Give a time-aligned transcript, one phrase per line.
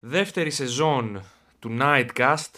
[0.00, 1.22] Δεύτερη σεζόν
[1.58, 2.50] του Nightcast.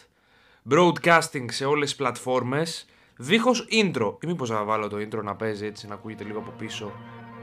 [0.71, 2.87] Broadcasting σε όλες τις πλατφόρμες.
[3.17, 4.17] Δίχως intro.
[4.23, 6.93] Ή μήπως να βάλω το intro να παίζει έτσι να ακούγεται λίγο από πίσω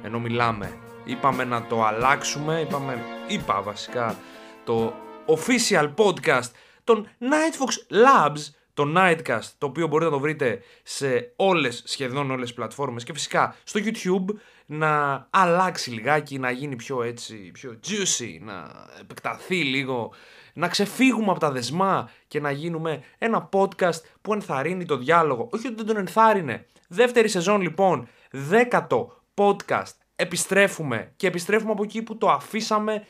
[0.04, 0.78] ενώ μιλάμε.
[1.06, 2.62] Είπαμε να το αλλάξουμε.
[2.62, 4.20] Είπαμε, είπα βασικά
[4.64, 4.94] το
[5.26, 6.50] official podcast
[6.84, 12.48] των Nightfox Labs το Nightcast, το οποίο μπορείτε να το βρείτε σε όλες, σχεδόν όλες
[12.48, 14.36] τις πλατφόρμες και φυσικά στο YouTube
[14.70, 20.14] να αλλάξει λιγάκι, να γίνει πιο έτσι, πιο juicy, να επεκταθεί λίγο,
[20.54, 25.50] να ξεφύγουμε από τα δεσμά και να γίνουμε ένα podcast που ενθαρρύνει το διάλογο.
[25.52, 26.66] Όχι ότι δεν τον ενθάρρυνε.
[26.88, 29.94] Δεύτερη σεζόν λοιπόν, δέκατο podcast.
[30.16, 33.06] Επιστρέφουμε και επιστρέφουμε από εκεί που το αφήσαμε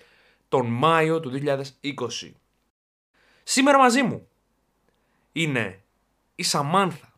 [0.49, 1.32] τον Μάιο του
[1.82, 2.32] 2020.
[3.44, 4.27] Σήμερα μαζί μου
[5.32, 5.82] είναι
[6.35, 7.13] η Σαμάνθα,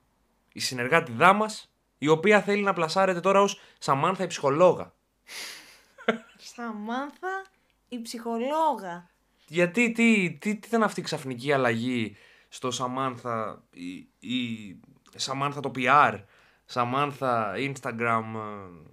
[0.53, 1.68] η συνεργάτη μας,
[1.99, 4.93] η οποία θέλει να πλασάρεται τώρα ως Σαμάνθα η ψυχολόγα.
[6.37, 7.45] Σαμάνθα
[7.87, 9.09] η ψυχολόγα.
[9.47, 12.15] Γιατί, τι, τι, τι ήταν αυτή η ξαφνική αλλαγή
[12.49, 14.79] στο Σαμάνθα, η, η
[15.15, 16.19] Σαμάνθα το PR,
[16.65, 18.89] Σαμάνθα Instagram ε,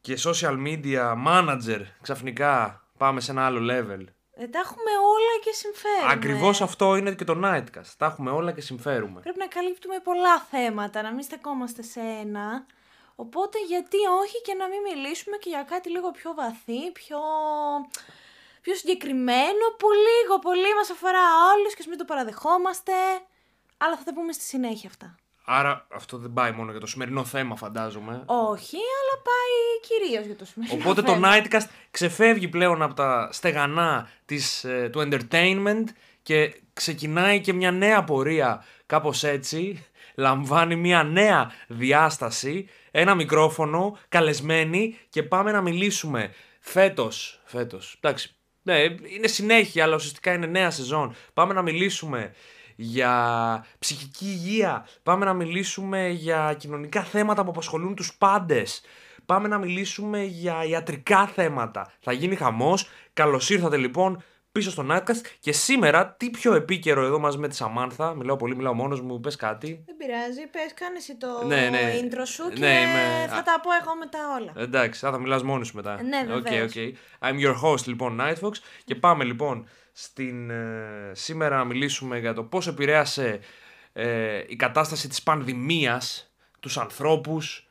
[0.00, 4.04] και social media manager, ξαφνικά πάμε σε ένα άλλο level.
[4.40, 6.12] Ε, τα έχουμε όλα και συμφέρουμε.
[6.12, 7.92] Ακριβώς αυτό είναι και το Nightcast.
[7.98, 9.20] Τα έχουμε όλα και συμφέρουμε.
[9.20, 12.66] Πρέπει να καλύπτουμε πολλά θέματα, να μην στεκόμαστε σε ένα.
[13.16, 17.20] Οπότε γιατί όχι και να μην μιλήσουμε και για κάτι λίγο πιο βαθύ, πιο,
[18.60, 22.92] πιο συγκεκριμένο, που λίγο πολύ μας αφορά όλους και ας μην το παραδεχόμαστε.
[23.76, 25.16] Αλλά θα τα πούμε στη συνέχεια αυτά.
[25.50, 28.22] Άρα αυτό δεν πάει μόνο για το σημερινό θέμα, φαντάζομαι.
[28.26, 31.28] Όχι, αλλά πάει κυρίως για το σημερινό Οπότε το θέμα.
[31.32, 35.84] Nightcast ξεφεύγει πλέον από τα στεγανά της, ε, του entertainment
[36.22, 39.86] και ξεκινάει και μια νέα πορεία κάπως έτσι.
[40.14, 48.78] Λαμβάνει μια νέα διάσταση, ένα μικρόφωνο, καλεσμένοι και πάμε να μιλήσουμε φέτος, φέτος, εντάξει, ναι,
[49.16, 51.14] είναι συνέχεια αλλά ουσιαστικά είναι νέα σεζόν.
[51.34, 52.34] Πάμε να μιλήσουμε
[52.80, 58.80] για ψυχική υγεία, πάμε να μιλήσουμε για κοινωνικά θέματα που απασχολούν τους πάντες,
[59.26, 61.92] πάμε να μιλήσουμε για ιατρικά θέματα.
[62.00, 62.88] Θα γίνει χαμός.
[63.12, 67.54] Καλώς ήρθατε λοιπόν πίσω στο Nightcast και σήμερα τι πιο επίκαιρο εδώ μαζί με τη
[67.56, 69.82] Σαμάνθα, μιλάω πολύ, μιλάω μόνος μου, πες κάτι.
[69.86, 71.92] Δεν πειράζει, πες κάνε εσύ το Ναι, ναι.
[72.02, 74.52] intro σου και Ναι, είμαι- θα α- τα πω εγώ μετά όλα.
[74.56, 76.02] Εντάξει, θα, θα μιλάς μόνος σου μετά.
[76.02, 76.72] Ναι, βεβαίως.
[76.74, 76.92] Okay, okay.
[77.28, 78.52] I'm your host λοιπόν, Nightfox
[78.84, 79.66] και πάμε λοιπόν
[80.00, 83.40] στην, ε, σήμερα να μιλήσουμε για το πώς επηρέασε
[83.92, 87.68] ε, η κατάσταση της πανδημίας τους ανθρώπους,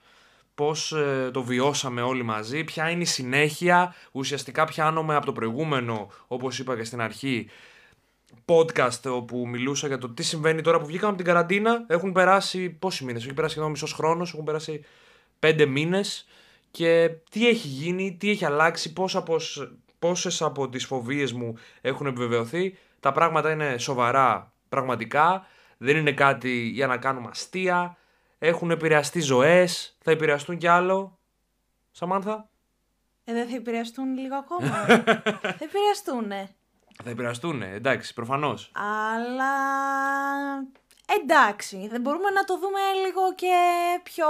[0.56, 6.12] πώς ε, το βιώσαμε όλοι μαζί, ποια είναι η συνέχεια, ουσιαστικά πιάνομαι από το προηγούμενο,
[6.28, 7.50] όπως είπα και στην αρχή,
[8.46, 11.86] podcast όπου μιλούσα για το τι συμβαίνει τώρα που βγήκαμε από την καραντίνα.
[11.88, 14.86] Έχουν περάσει πόσοι μήνες, έχει περάσει σχεδόν μισός χρόνος, έχουν περάσει
[15.40, 16.28] πέντε μήνες
[16.72, 19.38] και τι έχει γίνει, τι έχει αλλάξει, πώς από,
[19.98, 22.78] σ- πόσες από τις φοβίες μου έχουν επιβεβαιωθεί.
[23.00, 25.46] Τα πράγματα είναι σοβαρά πραγματικά,
[25.78, 27.98] δεν είναι κάτι για να κάνουμε αστεία,
[28.40, 31.18] έχουν επηρεαστεί ζωές, θα επηρεαστούν κι άλλο.
[31.92, 32.50] Σαμάνθα,
[33.24, 34.70] Ε, δεν θα επηρεαστούν λίγο ακόμα.
[35.58, 36.30] θα επηρεαστούν,
[37.04, 38.72] θα επηρεαστούν, εντάξει, προφανώς.
[38.74, 39.54] Αλλά
[41.22, 43.56] εντάξει, δεν μπορούμε να το δούμε λίγο και
[44.04, 44.28] πιο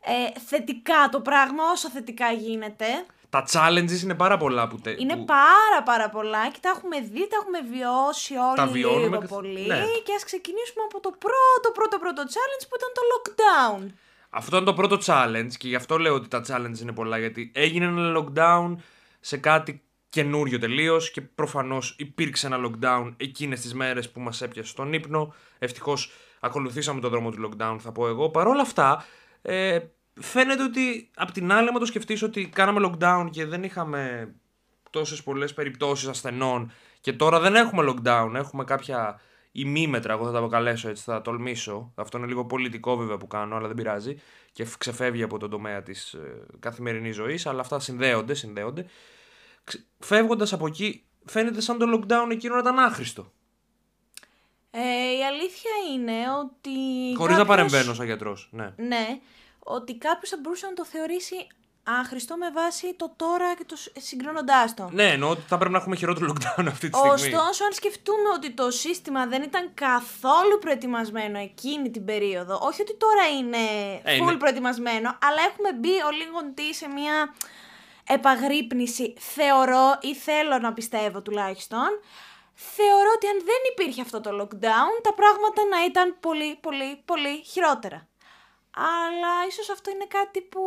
[0.00, 2.86] ε, θετικά το πράγμα, όσο θετικά γίνεται.
[3.30, 4.78] Τα challenges είναι πάρα πολλά που...
[4.80, 8.66] τε- Είναι που- πάρα πάρα πολλά και τα έχουμε δει, τα έχουμε βιώσει όλοι Τα
[8.66, 9.66] βιώνουμε λίγο και- πολύ.
[9.66, 9.84] ναι.
[10.04, 13.92] Και ας ξεκινήσουμε από το πρώτο πρώτο πρώτο challenge που ήταν το lockdown.
[14.30, 17.52] Αυτό ήταν το πρώτο challenge και γι' αυτό λέω ότι τα challenge είναι πολλά γιατί
[17.54, 18.74] έγινε ένα lockdown
[19.20, 24.68] σε κάτι καινούριο τελείως και προφανώς υπήρξε ένα lockdown εκείνες τις μέρες που μας έπιασε
[24.70, 25.34] στον ύπνο.
[25.58, 26.10] Ευτυχώς
[26.40, 28.30] ακολουθήσαμε τον δρόμο του lockdown, θα πω εγώ.
[28.30, 29.04] Παρ' όλα αυτά,
[29.42, 29.78] ε,
[30.20, 34.32] φαίνεται ότι απ' την άλλη, άμα το σκεφτείς ότι κάναμε lockdown και δεν είχαμε
[34.90, 39.20] τόσες πολλές περιπτώσεις ασθενών και τώρα δεν έχουμε lockdown, έχουμε κάποια
[39.52, 41.92] ημίμετρα, εγώ θα τα αποκαλέσω έτσι, θα τολμήσω.
[41.94, 44.16] Αυτό είναι λίγο πολιτικό βέβαια που κάνω, αλλά δεν πειράζει
[44.52, 48.86] και φ- ξεφεύγει από τον τομέα της ε, καθημερινής ζωής, αλλά αυτά συνδέονται, συνδέονται.
[49.98, 53.32] Φεύγοντας από εκεί, φαίνεται σαν το lockdown εκείνο να ήταν άχρηστο.
[54.70, 54.78] Ε,
[55.18, 56.70] η αλήθεια είναι ότι.
[57.16, 58.48] Χωρίς να κάποιος- παρεμβαίνω σαν γιατρός.
[58.52, 58.74] Ναι.
[58.76, 59.20] Ναι,
[59.74, 61.46] ότι κάποιος θα μπορούσε να το θεωρήσει
[62.00, 64.88] άχρηστο με βάση το τώρα και το σ- συγκρίνοντάς το.
[64.92, 67.10] ναι, εννοώ ότι θα πρέπει να έχουμε χειρότερο lockdown αυτή τη στιγμή.
[67.34, 72.96] Ωστόσο, αν σκεφτούμε ότι το σύστημα δεν ήταν καθόλου προετοιμασμένο εκείνη την περίοδο, όχι ότι
[72.96, 73.56] τώρα είναι
[74.04, 74.36] Ε, full είναι.
[74.36, 77.34] προετοιμασμένο, αλλά έχουμε μπει ο λίγον τι σε μια
[78.06, 81.88] επαγρύπνηση, θεωρώ ή θέλω να πιστεύω τουλάχιστον,
[82.54, 87.42] θεωρώ ότι αν δεν υπήρχε αυτό το lockdown, τα πράγματα να ήταν πολύ, πολύ, πολύ
[87.44, 88.08] χειρότερα.
[88.74, 90.60] Αλλά ίσως αυτό είναι κάτι που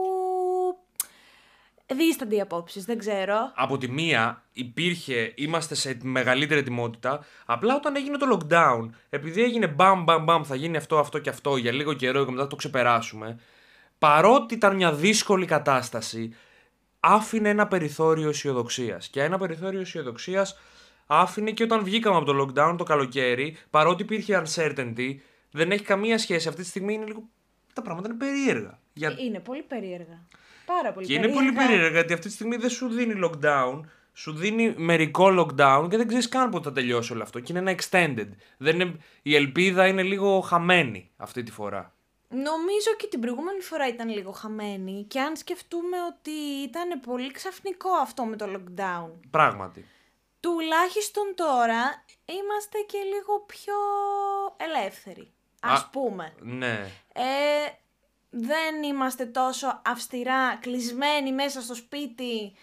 [1.93, 3.51] δίστανται οι απόψεις, δεν ξέρω.
[3.55, 7.25] Από τη μία υπήρχε, είμαστε σε μεγαλύτερη ετοιμότητα.
[7.45, 11.29] Απλά όταν έγινε το lockdown, επειδή έγινε μπαμ μπαμ μπαμ, θα γίνει αυτό, αυτό και
[11.29, 13.39] αυτό για λίγο καιρό και μετά θα το ξεπεράσουμε.
[13.99, 16.35] Παρότι ήταν μια δύσκολη κατάσταση,
[16.99, 19.07] άφηνε ένα περιθώριο αισιοδοξίας.
[19.07, 20.57] Και ένα περιθώριο αισιοδοξίας
[21.07, 25.15] άφηνε και όταν βγήκαμε από το lockdown το καλοκαίρι, παρότι υπήρχε uncertainty,
[25.51, 26.47] δεν έχει καμία σχέση.
[26.47, 27.23] Αυτή τη στιγμή είναι λίγο.
[27.73, 28.79] Τα πράγματα είναι περίεργα.
[28.93, 29.15] Για...
[29.19, 30.27] Είναι πολύ περίεργα.
[30.65, 31.51] Πάρα πολύ Και είναι περίεργα.
[31.53, 33.81] πολύ περίεργα γιατί αυτή τη στιγμή δεν σου δίνει lockdown,
[34.13, 37.39] σου δίνει μερικό lockdown και δεν ξέρεις καν πότε θα τελειώσει όλο αυτό.
[37.39, 38.27] Και είναι ένα extended.
[38.57, 38.95] Δεν είναι...
[39.21, 41.93] Η ελπίδα είναι λίγο χαμένη αυτή τη φορά.
[42.29, 46.31] Νομίζω και την προηγούμενη φορά ήταν λίγο χαμένη και αν σκεφτούμε ότι
[46.63, 49.09] ήταν πολύ ξαφνικό αυτό με το lockdown.
[49.29, 49.85] Πράγματι.
[50.39, 53.73] Τουλάχιστον τώρα είμαστε και λίγο πιο
[54.57, 55.31] ελεύθεροι.
[55.61, 56.33] Ας Α, πούμε.
[56.39, 56.89] Ναι.
[57.13, 57.23] Ε,
[58.29, 62.55] δεν είμαστε τόσο αυστηρά κλεισμένοι μέσα στο σπίτι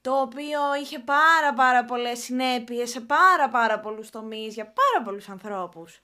[0.00, 5.28] το οποίο είχε πάρα πάρα πολλές συνέπειες σε πάρα πάρα πολλούς τομείς για πάρα πολλούς
[5.28, 6.02] ανθρώπους.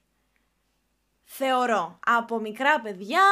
[1.32, 3.22] Θεωρώ, από μικρά παιδιά,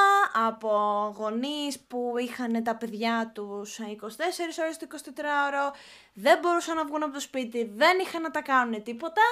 [0.47, 0.71] από
[1.19, 5.75] γονείς που είχαν τα παιδιά τους 24 ώρες το 24ωρο,
[6.13, 9.23] δεν μπορούσαν να βγουν από το σπίτι, δεν είχαν να τα κάνουν τίποτα,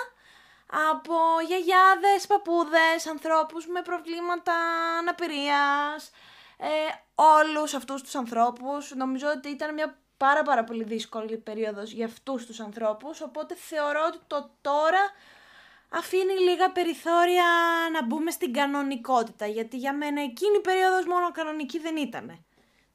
[0.70, 1.14] από
[1.46, 4.54] γιαγιάδες, παππούδες, ανθρώπους με προβλήματα
[4.98, 6.10] αναπηρίας,
[6.58, 6.66] ε,
[7.14, 8.94] όλους αυτούς τους ανθρώπους.
[8.94, 14.04] Νομίζω ότι ήταν μια πάρα πάρα πολύ δύσκολη περίοδος για αυτούς τους ανθρώπους, οπότε θεωρώ
[14.06, 15.00] ότι το τώρα
[15.88, 17.44] αφήνει λίγα περιθώρια
[17.92, 22.44] να μπούμε στην κανονικότητα, γιατί για μένα εκείνη η περίοδος μόνο κανονική δεν ήταν.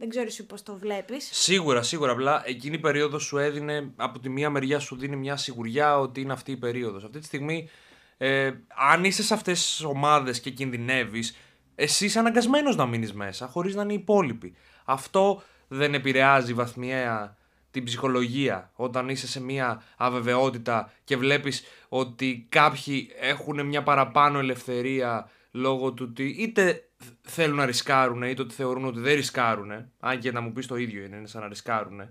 [0.01, 1.29] Δεν ξέρω εσύ πώς το βλέπεις.
[1.31, 2.11] Σίγουρα, σίγουρα.
[2.11, 6.21] Απλά εκείνη η περίοδος σου έδινε, από τη μία μεριά σου δίνει μια σιγουριά ότι
[6.21, 7.03] είναι αυτή η περίοδος.
[7.03, 7.69] Αυτή τη στιγμή,
[8.17, 8.51] ε,
[8.91, 11.37] αν είσαι σε αυτές τις ομάδες και κινδυνεύεις,
[11.75, 14.55] εσύ είσαι αναγκασμένος να μείνεις μέσα, χωρίς να είναι οι υπόλοιποι.
[14.85, 17.37] Αυτό δεν επηρεάζει βαθμιαία
[17.71, 25.29] την ψυχολογία όταν είσαι σε μια αβεβαιότητα και βλέπεις ότι κάποιοι έχουν μια παραπάνω ελευθερία
[25.51, 26.89] λόγω του ότι είτε
[27.21, 30.75] θέλουν να ρισκάρουν είτε ότι θεωρούν ότι δεν ρισκάρουν αν και να μου πεις το
[30.75, 32.01] ίδιο είναι, είναι σαν να ρισκάρουν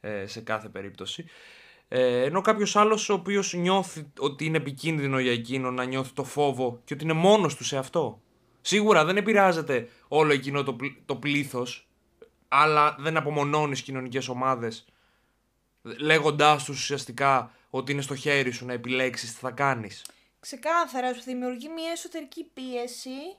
[0.00, 1.24] ε, σε κάθε περίπτωση
[1.88, 6.24] ε, ενώ κάποιος άλλος ο οποίος νιώθει ότι είναι επικίνδυνο για εκείνο να νιώθει το
[6.24, 8.22] φόβο και ότι είναι μόνος του σε αυτό.
[8.60, 11.88] Σίγουρα δεν επηρεάζεται όλο εκείνο το, πλ- το πλήθος,
[12.48, 14.84] αλλά δεν απομονώνεις κοινωνικές ομάδες
[15.82, 20.04] λέγοντάς τους ουσιαστικά ότι είναι στο χέρι σου να επιλέξεις τι θα κάνεις.
[20.46, 23.36] Ξεκάθαρα σου δημιουργεί μια εσωτερική πίεση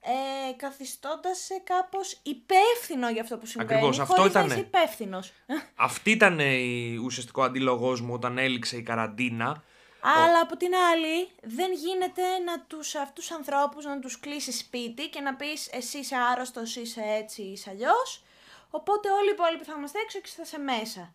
[0.00, 4.54] ε, καθιστώντας σε κάπως υπεύθυνο για αυτό που συμβαίνει Ακριβώς, αυτό χωρίς να ήτανε.
[4.54, 5.32] είσαι υπεύθυνος.
[5.88, 9.62] Αυτή ήταν η ουσιαστικό αντίλογός μου όταν έληξε η καραντίνα.
[10.00, 15.20] Αλλά από την άλλη δεν γίνεται να τους αυτούς ανθρώπους να τους κλείσεις σπίτι και
[15.20, 18.22] να πεις εσύ είσαι άρρωστος, είσαι έτσι, είσαι αλλιώς.
[18.70, 21.14] Οπότε όλοι οι υπόλοιποι θα είμαστε έξω και εσύ θα είσαι μέσα.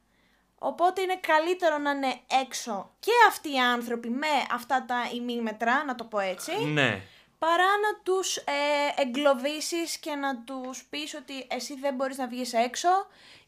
[0.60, 5.96] Οπότε είναι καλύτερο να είναι έξω και αυτοί οι άνθρωποι με αυτά τα ημίμετρα, να
[5.96, 7.02] το πω έτσι, Ναι.
[7.40, 8.44] παρά να τους ε,
[9.02, 12.90] εγκλωβίσεις και να τους πεις ότι εσύ δεν μπορείς να βγεις έξω.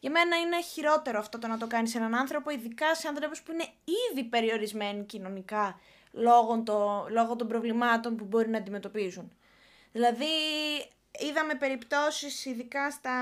[0.00, 3.42] Για μένα είναι χειρότερο αυτό το να το κάνεις σε έναν άνθρωπο, ειδικά σε ανθρώπους
[3.42, 3.66] που είναι
[4.10, 5.80] ήδη περιορισμένοι κοινωνικά
[6.12, 9.32] λόγω, το, λόγω των προβλημάτων που μπορεί να αντιμετωπίζουν.
[9.92, 10.26] Δηλαδή,
[11.18, 13.12] είδαμε περιπτώσεις ειδικά στα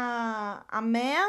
[0.71, 1.25] ΑΜΕΑ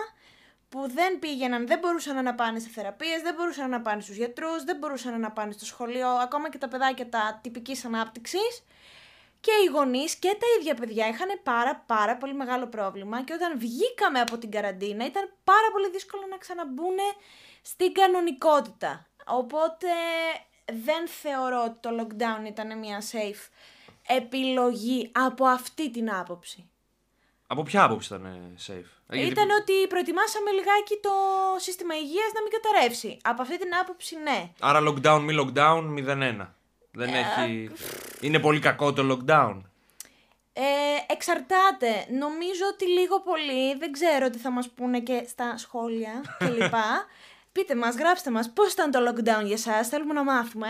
[0.69, 4.63] που δεν πήγαιναν, δεν μπορούσαν να πάνε σε θεραπείες, δεν μπορούσαν να πάνε στους γιατρούς,
[4.63, 8.63] δεν μπορούσαν να πάνε στο σχολείο, ακόμα και τα παιδάκια τα τυπικής ανάπτυξης.
[9.41, 13.59] Και οι γονείς και τα ίδια παιδιά είχαν πάρα πάρα πολύ μεγάλο πρόβλημα και όταν
[13.59, 16.97] βγήκαμε από την καραντίνα ήταν πάρα πολύ δύσκολο να ξαναμπούν
[17.61, 19.07] στην κανονικότητα.
[19.25, 19.87] Οπότε
[20.65, 23.49] δεν θεωρώ ότι το lockdown ήταν μια safe
[24.07, 26.68] επιλογή από αυτή την άποψη.
[27.51, 31.09] Από ποια άποψη ήταν ε, safe; Ε, γιατί- Ήταν ότι προετοιμάσαμε λιγάκι το
[31.57, 33.17] σύστημα υγείας να μην καταρρεύσει.
[33.23, 34.49] Από αυτή την άποψη ναι.
[34.59, 35.83] Άρα lockdown μη lockdown
[36.41, 36.47] 0-1.
[36.91, 37.69] Δεν έχει...
[38.21, 39.61] Είναι πολύ κακό το lockdown.
[40.53, 40.63] Ε,
[41.13, 42.05] εξαρτάται.
[42.19, 46.73] Νομίζω ότι λίγο πολύ, δεν ξέρω τι θα μας πούνε και στα σχόλια κλπ.
[47.51, 50.67] Πείτε μας, γράψτε μας πώς ήταν το lockdown για σας, θέλουμε να μάθουμε.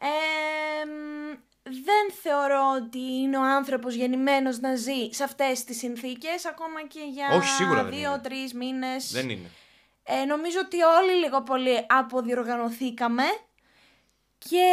[0.00, 1.38] Ε, μ,
[1.72, 7.00] δεν θεωρώ ότι είναι ο άνθρωπος γεννημένος να ζει σε αυτές τις συνθήκες, ακόμα και
[7.12, 8.00] για Όχι, σίγουρα δεν είναι.
[8.00, 9.12] δύο-τρεις μήνες.
[9.12, 9.50] Δεν είναι.
[10.02, 13.24] Ε, νομίζω ότι όλοι λίγο πολύ αποδιοργανωθήκαμε
[14.38, 14.66] και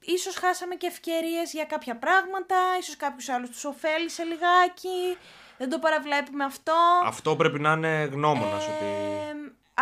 [0.00, 5.16] ίσως χάσαμε και ευκαιρίες για κάποια πράγματα, ίσως κάποιους άλλους τους ωφέλησε λιγάκι,
[5.58, 6.74] δεν το παραβλέπουμε αυτό.
[7.04, 8.84] Αυτό πρέπει να είναι γνώμονας ότι...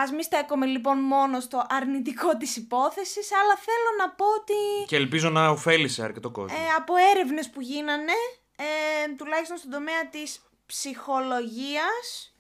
[0.00, 4.86] Ε, ας μην στέκομαι λοιπόν μόνο στο αρνητικό της υπόθεσης, αλλά θέλω να πω ότι
[4.86, 6.56] Και ελπίζω να ωφέλησε αρκετό κόσμο.
[6.60, 8.12] ε, από έρευνες που γίνανε,
[8.56, 12.34] ε, τουλάχιστον στον τομέα της ψυχολογίας,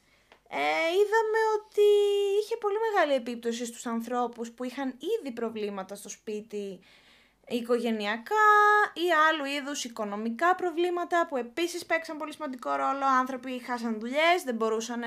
[0.48, 0.58] ε,
[1.00, 1.86] είδαμε ότι
[2.42, 4.88] είχε πολύ μεγάλη επίπτωση στους ανθρώπους που είχαν
[5.18, 6.80] ήδη προβλήματα στο σπίτι
[7.48, 8.48] οικογενειακά
[8.94, 13.04] ή άλλου είδους οικονομικά προβλήματα που επίσης παίξαν πολύ σημαντικό ρόλο.
[13.20, 15.02] Άνθρωποι χάσαν δουλειές, δεν μπορούσαν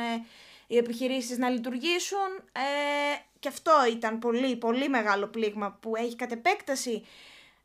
[0.67, 2.61] οι επιχειρήσεις να λειτουργήσουν ε,
[3.39, 7.05] και αυτό ήταν πολύ πολύ μεγάλο πλήγμα που έχει κατ' επέκταση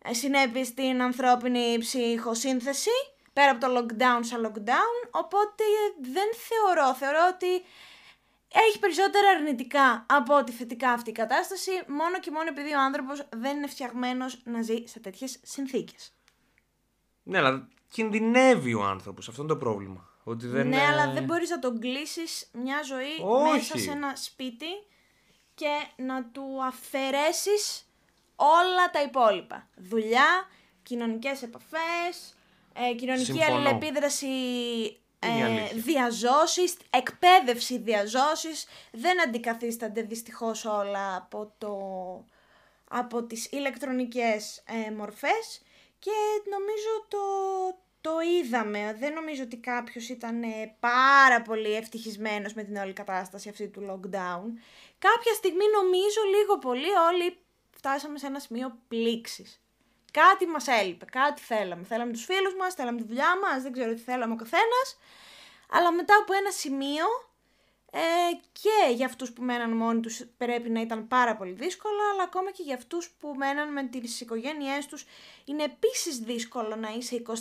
[0.05, 2.91] ε, συνέβη στην ανθρώπινη ψυχοσύνθεση
[3.33, 5.65] πέρα από το lockdown σαν lockdown οπότε
[6.01, 7.65] δεν θεωρώ, θεωρώ ότι
[8.53, 13.29] έχει περισσότερα αρνητικά από ότι θετικά αυτή η κατάσταση, μόνο και μόνο επειδή ο άνθρωπος
[13.37, 16.13] δεν είναι φτιαγμένος να ζει σε τέτοιες συνθήκες.
[17.23, 19.29] Ναι, αλλά κινδυνεύει ο άνθρωπος.
[19.29, 20.08] Αυτό είναι το πρόβλημα.
[20.29, 24.67] Ότι δεν ναι, αλλά δεν μπορείς να τον κλείσεις μια ζωή μέσα σε ένα σπίτι
[25.55, 27.89] και να του αφαιρέσεις
[28.37, 29.69] όλα τα υπόλοιπα.
[29.77, 30.49] Δουλειά,
[30.83, 32.37] κοινωνικές επαφές,
[32.73, 34.27] ε, κοινωνική αλληλεπίδραση
[35.19, 41.75] ε, διαζώσεις, εκπαίδευση διαζώσεις, δεν αντικαθίστανται δυστυχώς όλα από, το,
[42.89, 45.63] από τις ηλεκτρονικές ε, μορφές.
[45.99, 46.11] Και
[46.51, 47.19] νομίζω το,
[48.09, 48.97] το είδαμε.
[48.99, 53.81] Δεν νομίζω ότι κάποιος ήταν ε, πάρα πολύ ευτυχισμένος με την όλη κατάσταση αυτή του
[53.89, 54.45] lockdown.
[54.99, 57.39] Κάποια στιγμή νομίζω λίγο πολύ όλοι
[57.77, 59.63] φτάσαμε σε ένα σημείο πλήξης.
[60.13, 61.85] Κάτι μας έλειπε, κάτι θέλαμε.
[61.85, 64.99] Θέλαμε τους φίλους μας, θέλαμε τη δουλειά μας, δεν ξέρω τι θέλαμε ο καθένας.
[65.71, 67.07] Αλλά μετά από ένα σημείο
[67.93, 67.99] ε,
[68.53, 72.51] και για αυτούς που μέναν μόνοι τους πρέπει να ήταν πάρα πολύ δύσκολο, αλλά ακόμα
[72.51, 75.05] και για αυτούς που μέναν με τις οικογένειές τους
[75.45, 77.33] είναι επίσης δύσκολο να είσαι 24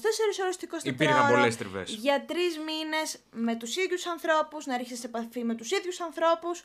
[0.42, 1.92] ώρες το 24 Υπήρχαν πολλές τριβές.
[1.92, 6.64] για τρεις μήνες με τους ίδιους ανθρώπους, να ρίχνεις σε επαφή με τους ίδιους ανθρώπους.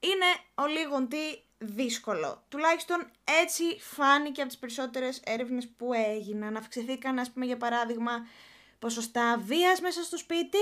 [0.00, 1.18] Είναι ο λίγον τι
[1.58, 2.44] δύσκολο.
[2.48, 3.10] Τουλάχιστον
[3.42, 6.56] έτσι φάνηκε από τις περισσότερες έρευνες που έγιναν.
[6.56, 8.26] Αυξηθήκαν, ας πούμε, για παράδειγμα,
[8.78, 10.58] ποσοστά βίας μέσα στο σπίτι,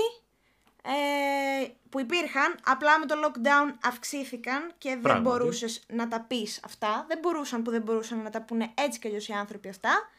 [0.85, 7.05] ε, που υπήρχαν, απλά με το lockdown αυξήθηκαν και δεν μπορούσες να τα πεις αυτά.
[7.07, 10.09] Δεν μπορούσαν που δεν μπορούσαν να τα πούνε έτσι κι αλλιώς οι άνθρωποι αυτά.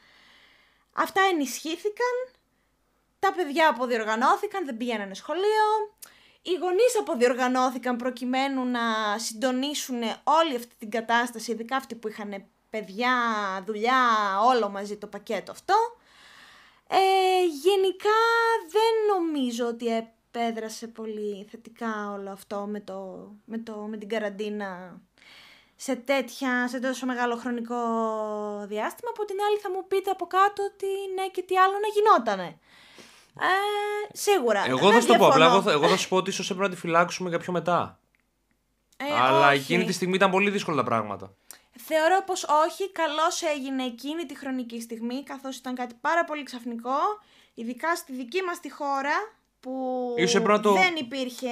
[0.93, 2.15] Αυτά ενισχύθηκαν,
[3.19, 5.95] τα παιδιά αποδιοργανώθηκαν, δεν πήγαιναν σχολείο,
[6.43, 8.81] οι γονείς αποδιοργανώθηκαν προκειμένου να
[9.19, 13.13] συντονίσουν όλη αυτή την κατάσταση, ειδικά αυτοί που είχαν παιδιά,
[13.67, 14.01] δουλειά,
[14.45, 15.75] όλο μαζί το πακέτο αυτό.
[16.89, 18.19] Ε, γενικά
[18.71, 25.01] δεν νομίζω ότι επέδρασε πολύ θετικά όλο αυτό με, το, με, το, με την καραντίνα
[25.77, 27.77] σε, τέτοια, σε τόσο μεγάλο χρονικό
[28.67, 29.11] διάστημα.
[29.11, 32.59] Από την άλλη θα μου πείτε από κάτω ότι ναι και τι άλλο να γινότανε.
[33.41, 34.65] Ε, σίγουρα.
[34.67, 35.47] Εγώ θα σου το πω απλά.
[35.47, 37.99] Εγώ θα, εγώ θα σου πω ότι ίσως έπρεπε να τη φυλάξουμε για πιο μετά.
[38.97, 39.57] Ε, Αλλά όχι.
[39.57, 41.35] εκείνη τη στιγμή ήταν πολύ δύσκολα τα πράγματα.
[41.79, 46.99] Θεωρώ πως όχι, καλώς έγινε εκείνη τη χρονική στιγμή, καθώς ήταν κάτι πάρα πολύ ξαφνικό,
[47.55, 49.15] ειδικά στη δική μας τη χώρα,
[49.65, 50.15] που
[50.75, 51.49] δεν υπήρχε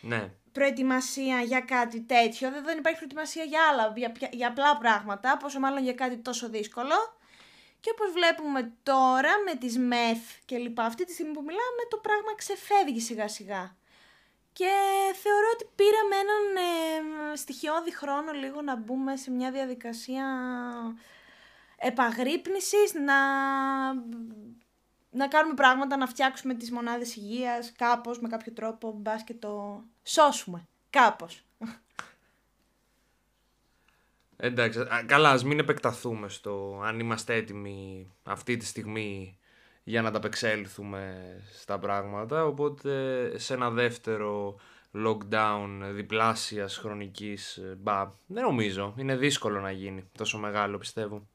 [0.00, 0.30] ναι.
[0.52, 5.82] προετοιμασία για κάτι τέτοιο, δεν υπάρχει προετοιμασία για άλλα, για, για απλά πράγματα, πόσο μάλλον
[5.82, 7.16] για κάτι τόσο δύσκολο.
[7.80, 11.96] Και όπως βλέπουμε τώρα με τις μεθ και λοιπά, αυτή τη στιγμή που μιλάμε, το
[11.96, 13.76] πράγμα ξεφεύγει σιγά σιγά.
[14.52, 14.70] Και
[15.22, 16.44] θεωρώ ότι πήραμε έναν
[17.32, 20.26] ε, στοιχειώδη χρόνο λίγο να μπούμε σε μια διαδικασία
[21.78, 23.14] επαγρύπνησης, να,
[25.10, 29.82] να κάνουμε πράγματα, να φτιάξουμε τις μονάδες υγείας κάπως, με κάποιο τρόπο, μπας και το
[30.02, 31.42] σώσουμε, κάπως.
[34.36, 39.38] Εντάξει, καλά, ας μην επεκταθούμε στο αν είμαστε έτοιμοι αυτή τη στιγμή
[39.84, 44.56] για να τα απεξέλθουμε στα πράγματα, οπότε σε ένα δεύτερο
[44.94, 51.26] lockdown διπλάσιας χρονικής, μπα, δεν νομίζω, είναι δύσκολο να γίνει τόσο μεγάλο πιστεύω.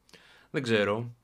[0.50, 1.14] Δεν ξέρω.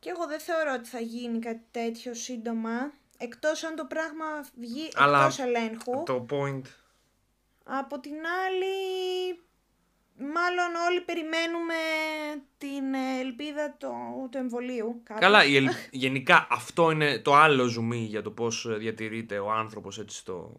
[0.00, 4.24] Και εγώ δεν θεωρώ ότι θα γίνει κάτι τέτοιο σύντομα, εκτός αν το πράγμα
[4.58, 6.02] βγει Αλλά εκτός ελέγχου.
[6.06, 6.62] το point...
[7.64, 8.14] Από την
[8.46, 9.38] άλλη,
[10.16, 11.74] μάλλον όλοι περιμένουμε
[12.58, 13.92] την ελπίδα του,
[14.30, 15.02] του εμβολίου.
[15.20, 20.24] Καλά, η γενικά αυτό είναι το άλλο ζουμί για το πώς διατηρείται ο άνθρωπος έτσι
[20.24, 20.52] το...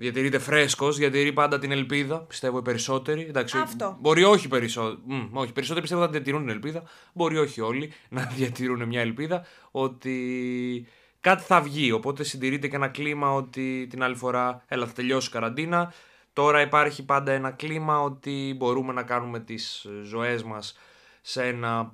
[0.00, 3.26] Διατηρείται φρέσκος, διατηρεί πάντα την ελπίδα, πιστεύω οι περισσότεροι.
[3.28, 3.96] Εντάξει, Αυτό.
[4.00, 5.30] Μπορεί όχι περισσότεροι.
[5.32, 6.82] όχι, περισσότεροι πιστεύω ότι διατηρούν την ελπίδα.
[7.12, 10.86] Μπορεί όχι όλοι να διατηρούν μια ελπίδα ότι
[11.20, 11.92] κάτι θα βγει.
[11.92, 15.92] Οπότε συντηρείται και ένα κλίμα ότι την άλλη φορά, έλα, θα τελειώσει η καραντίνα.
[16.32, 20.78] Τώρα υπάρχει πάντα ένα κλίμα ότι μπορούμε να κάνουμε τις ζωές μας
[21.20, 21.92] σε ένα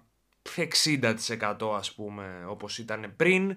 [0.56, 3.56] 60% ας πούμε όπως ήταν πριν.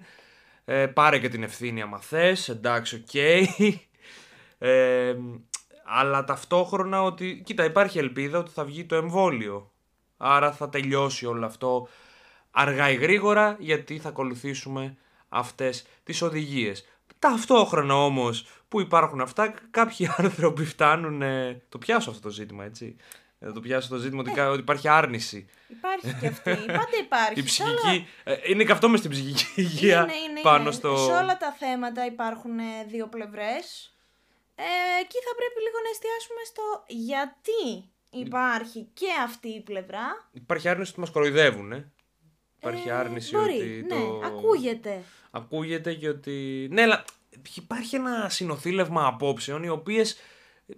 [0.64, 3.14] Ε, πάρε και την ευθύνη άμα θες, εντάξει οκ.
[4.62, 5.16] Ε,
[5.84, 9.70] αλλά ταυτόχρονα ότι, κοίτα υπάρχει ελπίδα ότι θα βγει το εμβόλιο.
[10.16, 11.88] Άρα θα τελειώσει όλο αυτό
[12.50, 14.96] αργά ή γρήγορα γιατί θα ακολουθήσουμε
[15.28, 16.84] αυτές τις οδηγίες.
[17.18, 21.22] Ταυτόχρονα όμως που υπάρχουν αυτά, κάποιοι άνθρωποι φτάνουν.
[21.22, 22.96] ε, το πιάσω αυτό το ζήτημα, έτσι.
[23.38, 25.46] Ε, το πιάσω το ζήτημα ότι, κα- ότι υπάρχει άρνηση.
[25.68, 26.50] Υπάρχει και αυτή.
[26.66, 27.40] Πάντα υπάρχει.
[27.40, 28.06] Η Σε όλα- ψυχική.
[28.24, 30.70] ε, είναι και αυτό μες στην ψυχική υγεία Είναι, είναι, πάνω είναι.
[30.72, 30.96] στο.
[30.96, 33.94] Σε όλα τα θέματα υπάρχουν ε, δύο πλευρές.
[34.66, 37.90] Ε, εκεί θα πρέπει λίγο να εστιάσουμε στο γιατί
[38.24, 40.28] υπάρχει και αυτή η πλευρά.
[40.32, 41.72] Υπάρχει άρνηση ότι μας κοροϊδεύουν.
[41.72, 41.92] Ε.
[42.58, 43.84] Υπάρχει Ε, άρνηση μπορεί, ότι.
[43.88, 44.20] ναι, το...
[44.24, 45.02] ακούγεται.
[45.30, 46.68] Ακούγεται και ότι.
[46.70, 47.04] Ναι, αλλά
[47.54, 50.16] υπάρχει ένα συνοθήλευμα απόψεων οι οποίες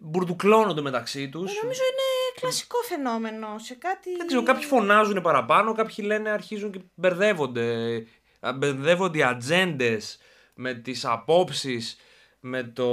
[0.00, 1.50] μπουρδουκλώνονται μεταξύ τους.
[1.56, 4.16] Ε, νομίζω είναι κλασικό φαινόμενο σε κάτι...
[4.16, 7.96] Δεν ξέρω, κάποιοι φωνάζουν παραπάνω, κάποιοι λένε αρχίζουν και μπερδεύονται.
[8.40, 10.18] Α, Μπερδεύονται οι ατζέντες
[10.54, 11.96] με τις απόψεις,
[12.44, 12.86] με, το...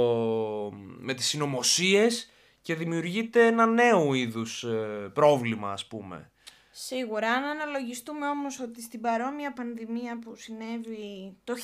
[0.98, 2.30] με τις συνωμοσίες
[2.62, 6.30] και δημιουργείται ένα νέο είδους ε, πρόβλημα ας πούμε.
[6.72, 11.58] Σίγουρα, αν αναλογιστούμε όμως ότι στην παρόμοια πανδημία που συνέβη το 1920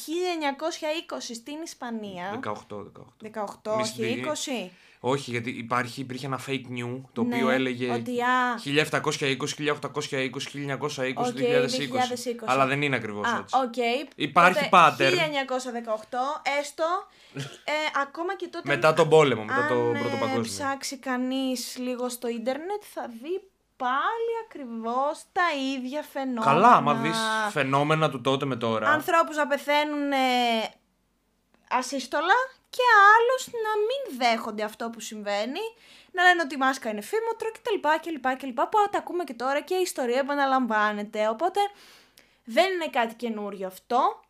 [1.35, 2.41] στην Ισπανία...
[2.45, 3.71] 18, 18.
[3.71, 4.23] 18, Μη όχι σβήνει.
[4.67, 4.71] 20.
[5.01, 8.61] Όχι, γιατί υπάρχει, υπήρχε ένα fake news το Ναι, οποίο έλεγε ότι, α,
[8.91, 9.37] 1720, 1820,
[9.91, 11.37] 1920, Οκ, 2020.
[11.37, 12.45] 2020.
[12.45, 13.57] Αλλά δεν είναι ακριβώς Α, έτσι.
[13.65, 13.77] οκ.
[14.17, 15.13] Υπάρχει Τότε, pattern.
[15.13, 15.19] 1918,
[16.61, 16.85] έστω,
[17.65, 17.73] ε,
[18.03, 18.69] ακόμα και τότε...
[18.69, 20.43] Μετά τον πόλεμο, μετά το αν, πρώτο ε, παγκόσμιο.
[20.43, 23.41] ψάξει κανείς λίγο στο ίντερνετ, θα δει
[23.77, 25.43] πάλι ακριβώς τα
[25.75, 26.53] ίδια φαινόμενα.
[26.53, 27.19] Καλά, άμα δεις
[27.51, 28.89] φαινόμενα του τότε με τώρα.
[28.89, 30.17] Ανθρώπους να πεθαίνουν ε,
[31.69, 32.35] ασύστολα
[32.71, 32.83] και
[33.15, 35.61] άλλους να μην δέχονται αυτό που συμβαίνει,
[36.13, 37.89] να λένε ότι η μάσκα είναι φήμοτρο κτλ.
[38.01, 41.29] κλπ, κλπ που τα ακούμε και τώρα και η ιστορία επαναλαμβάνεται.
[41.29, 41.61] Οπότε
[42.45, 44.21] δεν είναι κάτι καινούριο αυτό.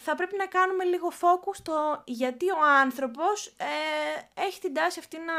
[0.00, 5.18] Θα πρέπει να κάνουμε λίγο focus στο γιατί ο άνθρωπος ε, έχει την τάση αυτή
[5.18, 5.34] να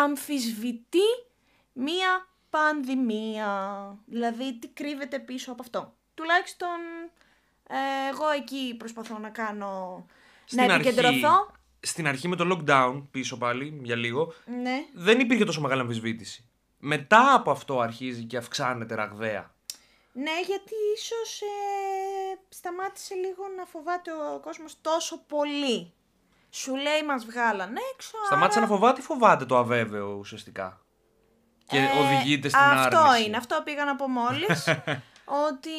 [0.00, 1.08] αμφισβητεί
[1.72, 2.26] μία
[2.56, 3.50] πανδημία.
[4.06, 5.94] Δηλαδή τι κρύβεται πίσω από αυτό.
[6.14, 6.78] Τουλάχιστον
[7.68, 10.04] ε, εγώ εκεί προσπαθώ να κάνω...
[10.50, 11.50] να επικεντρωθώ.
[11.80, 14.32] στην αρχή με το lockdown, πίσω πάλι, για λίγο,
[14.62, 14.84] Ναι.
[14.94, 16.48] δεν υπήρχε τόσο μεγάλη αμφισβήτηση.
[16.78, 19.54] Μετά από αυτό αρχίζει και αυξάνεται ραγδαία.
[20.12, 25.92] Ναι, γιατί ίσως ε, σταμάτησε λίγο να φοβάται ο κόσμος τόσο πολύ.
[26.50, 28.68] Σου λέει μας βγάλανε έξω, Σταμάτησε άρα...
[28.68, 30.80] να φοβάται ή φοβάται το αβέβαιο ουσιαστικά;
[31.66, 33.24] Και Ε, οδηγείται στην αυτό άρνηση.
[33.24, 34.68] είναι, αυτό πήγα να πω μόλις.
[35.46, 35.78] ότι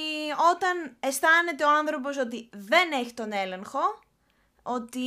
[0.53, 3.79] όταν αισθάνεται ο άνθρωπος ότι δεν έχει τον έλεγχο,
[4.63, 5.01] ότι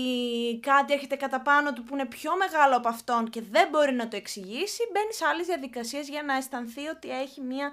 [0.63, 4.09] κάτι έρχεται κατά πάνω του που είναι πιο μεγάλο από αυτόν και δεν μπορεί να
[4.09, 7.73] το εξηγήσει, μπαίνει σε άλλες διαδικασίες για να αισθανθεί ότι έχει μία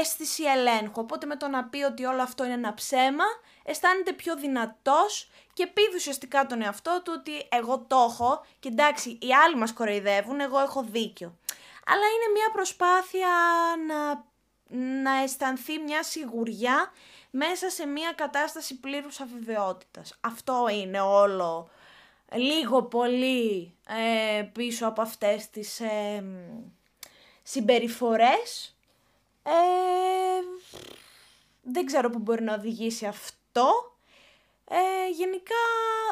[0.00, 1.00] αίσθηση ελέγχου.
[1.00, 3.24] Οπότε με το να πει ότι όλο αυτό είναι ένα ψέμα,
[3.64, 9.18] αισθάνεται πιο δυνατός και πείθει ουσιαστικά τον εαυτό του ότι εγώ το έχω και εντάξει
[9.20, 11.38] οι άλλοι μας κοροϊδεύουν, εγώ έχω δίκιο.
[11.90, 13.28] Αλλά είναι μια προσπάθεια
[13.86, 14.24] να,
[15.02, 16.92] να αισθανθεί μια σιγουριά
[17.30, 20.18] μέσα σε μια κατάσταση πλήρους αβεβαιότητας.
[20.20, 21.70] Αυτό είναι όλο
[22.32, 26.24] λίγο πολύ ε, πίσω από αυτές τις ε,
[27.42, 28.76] συμπεριφορές.
[29.42, 29.50] Ε,
[31.62, 33.94] δεν ξέρω που μπορεί να οδηγήσει αυτό.
[34.64, 35.54] Ε, γενικά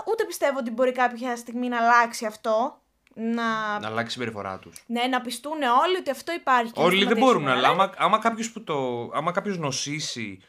[0.06, 2.77] ούτε πιστεύω ότι μπορεί κάποια στιγμή να αλλάξει αυτό.
[3.20, 4.82] Να, Να αλλάξει η συμπεριφορά τους.
[4.86, 5.52] ναι, να πιστούν
[5.84, 6.72] όλοι ότι αυτό υπάρχει.
[6.72, 9.10] και να Όλοι δεν σταματήσουν, μπορούν, αλλά άμα, άμα κάποιος το.
[9.14, 10.40] Άμα κάποιος νοσήσει.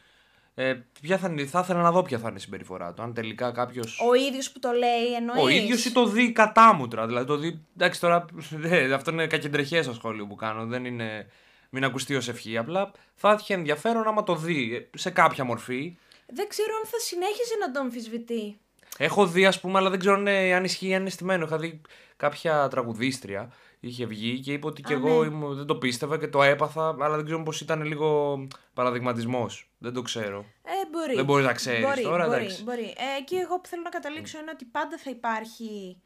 [0.55, 3.01] Ε, ποια θα, είναι- θα ήθελα να δω ποια θα είναι η συμπεριφορά του.
[3.01, 3.83] Αν τελικά κάποιο.
[4.09, 7.05] Ο ίδιος που το λέει εννοείς; Ο ίδιος ή το δει κατάμουτρα.
[7.07, 7.65] Δηλαδή το δει.
[7.77, 8.25] Εντάξει τώρα.
[8.51, 10.65] δε, αυτό είναι κακεντρεχές στο σχόλιο που κάνω.
[10.65, 11.27] Δεν είναι.
[11.69, 12.57] Μην ακουστεί ως ευχή.
[12.57, 15.97] Απλά θα είχε ενδιαφέρον άμα το δει ε, σε κάποια μορφή.
[16.27, 18.59] Δεν ξέρω αν θα συνέχιζε να το αμφισβητεί.
[19.01, 21.45] Έχω δει, ας πούμε, αλλά δεν ξέρω αν, ε, αν ισχύει, αν είναι στημένο.
[21.45, 21.81] Είχα δει
[22.17, 23.53] κάποια τραγουδίστρια.
[23.79, 25.27] Είχε βγει και είπε ότι και Α, εγώ ναι.
[25.27, 28.37] ήμουν- δεν το πίστευα και το έπαθα, αλλά δεν ξέρω πώς ήταν λίγο
[28.73, 29.69] παραδειγματισμός.
[29.77, 30.45] Δεν το ξέρω.
[30.63, 31.15] Ε, μπορεί.
[31.15, 32.63] Δεν μπορείς να ξέρεις μπορεί, τώρα, μπορεί, εντάξει.
[32.63, 32.83] Μπορεί.
[32.97, 36.01] Ε, εκεί εγώ που θέλω να καταλήξω είναι ότι πάντα θα υπάρχει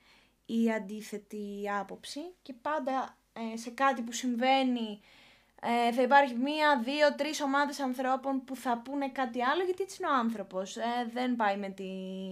[0.45, 4.99] η αντίθετη άποψη και πάντα ε, σε κάτι που συμβαίνει
[5.65, 9.97] ε, θα υπάρχει μία, δύο, τρεις ομάδες ανθρώπων που θα πούνε κάτι άλλο γιατί έτσι
[9.99, 10.77] είναι ο άνθρωπος.
[10.77, 11.83] Ε, δεν πάει με, τη,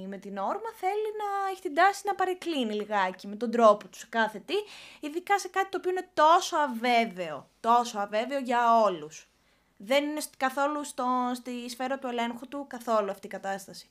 [0.08, 3.98] με την όρμα, θέλει να έχει την τάση να παρεκκλίνει λιγάκι με τον τρόπο του
[3.98, 4.54] σε κάθε τι,
[5.00, 9.30] ειδικά σε κάτι το οποίο είναι τόσο αβέβαιο, τόσο αβέβαιο για όλους.
[9.78, 13.90] Δεν είναι σ- καθόλου στο, στη σφαίρα του ελέγχου του καθόλου αυτή η κατάσταση.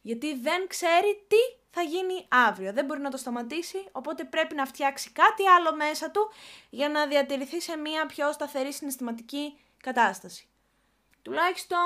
[0.00, 2.72] Γιατί δεν ξέρει τι θα γίνει αύριο.
[2.72, 6.30] Δεν μπορεί να το σταματήσει, οπότε πρέπει να φτιάξει κάτι άλλο μέσα του
[6.70, 10.46] για να διατηρηθεί σε μια πιο σταθερή συναισθηματική κατάσταση.
[11.22, 11.78] Τουλάχιστον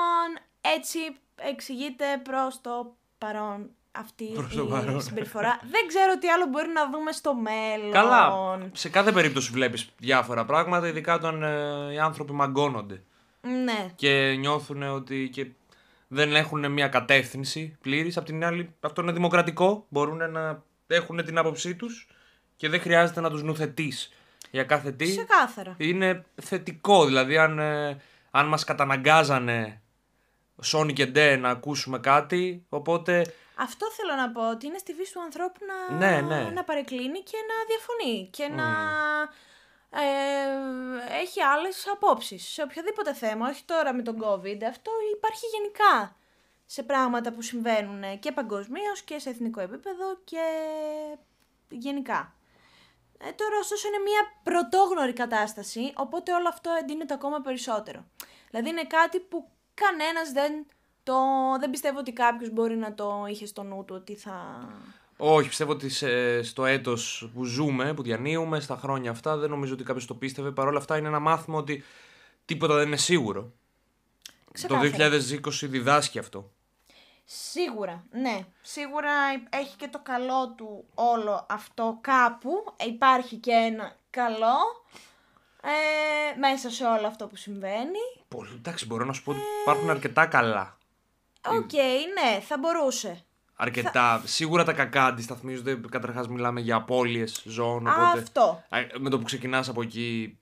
[0.61, 0.99] έτσι
[1.35, 5.01] εξηγείται προς το παρόν αυτή Προς το η παρόν.
[5.01, 5.59] συμπεριφορά.
[5.63, 7.91] δεν ξέρω τι άλλο μπορεί να δούμε στο μέλλον.
[7.91, 8.31] Καλά.
[8.73, 13.03] Σε κάθε περίπτωση βλέπεις διάφορα πράγματα, ειδικά όταν ε, οι άνθρωποι μαγκώνονται.
[13.41, 13.91] Ναι.
[13.95, 15.29] Και νιώθουν ότι.
[15.33, 15.47] Και
[16.07, 18.17] δεν έχουν μια κατεύθυνση πλήρης.
[18.17, 19.85] Απ' την άλλη, αυτό είναι δημοκρατικό.
[19.89, 22.07] Μπορούν να έχουν την άποψή τους
[22.55, 24.13] και δεν χρειάζεται να τους νουθετείς
[24.51, 25.05] για κάθε τι.
[25.05, 25.75] Ξεκάθαρα.
[25.77, 27.05] Είναι θετικό.
[27.05, 29.81] Δηλαδή, αν, ε, αν μας καταναγκάζανε
[30.65, 35.13] Sony και Ντε να ακούσουμε κάτι, οπότε Αυτό θέλω να πω, ότι είναι στη βίση
[35.13, 36.49] του ανθρώπου να, Ναι, ναι.
[36.49, 38.67] να παρεκκλίνει και να διαφωνεί και να
[39.95, 46.15] ε, έχει άλλες απόψεις σε οποιοδήποτε θέμα, όχι τώρα με τον COVID, αυτό υπάρχει γενικά
[46.65, 50.45] σε πράγματα που συμβαίνουν και παγκοσμίως και σε εθνικό επίπεδο και
[51.69, 52.33] γενικά.
[53.17, 58.05] Ε, τώρα ωστόσο είναι μια πρωτόγνωρη κατάσταση, οπότε όλο αυτό εντείνεται ακόμα περισσότερο.
[58.49, 60.65] Δηλαδή είναι κάτι που κανένας δεν,
[61.03, 61.15] το,
[61.59, 64.67] δεν πιστεύω ότι κάποιος μπορεί να το είχε στο νου του ότι θα...
[65.17, 69.73] Όχι, πιστεύω ότι σε- στο έτος που ζούμε, που διανύουμε, στα χρόνια αυτά, δεν νομίζω
[69.73, 70.51] ότι κάποιος το πίστευε.
[70.51, 71.83] Παρ' όλα αυτά είναι ένα μάθημα ότι
[72.45, 73.51] τίποτα δεν είναι σίγουρο.
[74.51, 74.89] Ξεκάθαρα.
[74.91, 76.51] Το 2020 διδάσκει αυτό.
[77.25, 78.45] Σίγουρα, ναι.
[78.61, 79.11] Σίγουρα
[79.49, 82.73] έχει και το καλό του όλο αυτό κάπου.
[82.87, 84.55] Υπάρχει και ένα καλό
[85.63, 87.99] ε, μέσα σε όλο αυτό που συμβαίνει.
[88.27, 90.77] Πολύ, εντάξει, μπορώ να σου πω ότι υπάρχουν αρκετά καλά.
[91.47, 93.23] Οκ, ναι, θα μπορούσε.
[93.63, 94.21] Αρκετά.
[94.25, 95.79] Σίγουρα τα κακά αντισταθμίζονται.
[95.89, 97.87] Καταρχάς, μιλάμε για απώλειες ζώων.
[97.87, 98.63] Οπότε, Αυτό.
[98.69, 100.37] Α, με το που ξεκινάς από εκεί,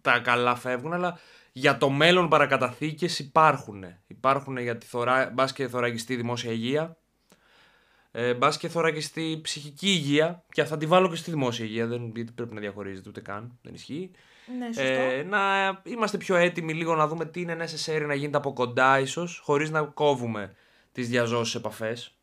[0.00, 0.92] τα καλά φεύγουν.
[0.92, 1.18] Αλλά
[1.52, 3.84] για το μέλλον παρακαταθήκες υπάρχουν.
[4.06, 5.30] Υπάρχουν για τη θωρά...
[5.34, 6.96] μπας και θωρακιστεί δημόσια υγεία.
[8.10, 10.44] Ε, μπας και θωρακιστεί ψυχική υγεία.
[10.52, 11.86] Και θα τη βάλω και στη δημόσια υγεία.
[11.86, 13.58] Δεν, γιατί πρέπει να διαχωρίζεται ούτε καν.
[13.62, 14.10] Δεν ισχύει.
[14.58, 14.82] Ναι, σωστό.
[14.82, 15.40] Ε, να
[15.84, 19.70] είμαστε πιο έτοιμοι λίγο να δούμε τι είναι necessary να γίνεται από κοντά ίσως, χωρίς
[19.70, 20.54] να κόβουμε
[20.92, 22.14] τις διαζώσεις επαφές.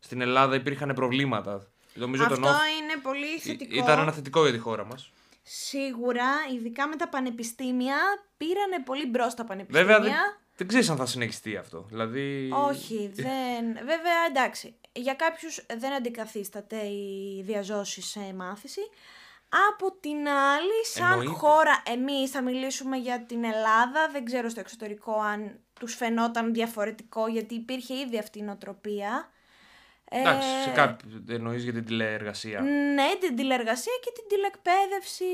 [0.00, 1.66] Στην Ελλάδα υπήρχαν προβλήματα.
[1.94, 3.74] Νομίζω Αυτό το νο- είναι πολύ θετικό.
[3.76, 5.10] ήταν ένα θετικό για τη χώρα μας.
[5.42, 7.96] Σίγουρα, ειδικά με τα πανεπιστήμια,
[8.36, 9.86] πήρανε πολύ μπρος τα πανεπιστήμια.
[9.86, 10.12] Βέβαια δεν,
[10.56, 11.86] δεν ξέρεις αν θα συνεχιστεί αυτό.
[11.88, 12.50] Δηλαδή...
[12.68, 13.74] Όχι, δεν.
[13.74, 14.74] Βέβαια, εντάξει.
[14.92, 18.80] Για κάποιους δεν αντικαθίσταται η διαζώση σε μάθηση.
[19.70, 21.32] Από την άλλη, σαν Εννοείται.
[21.32, 24.08] χώρα, εμείς θα μιλήσουμε για την Ελλάδα.
[24.12, 29.30] Δεν ξέρω στο εξωτερικό αν τους φαινόταν διαφορετικό, γιατί υπήρχε ήδη αυτή η νοοτροπία.
[30.12, 32.60] Εντάξει, Ε, σε κάποιο εννοείς για την τηλεεργασία.
[32.60, 35.24] Ναι, την τηλεργασία και την τηλεκπαίδευση.